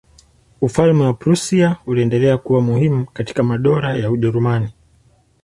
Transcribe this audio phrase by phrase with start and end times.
[0.61, 4.71] Ufalme wa Prussia uliendelea kuwa muhimu kati ya madola ya Ujerumani.